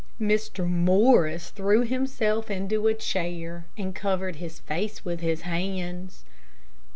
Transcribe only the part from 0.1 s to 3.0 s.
Mr. Morris threw himself into a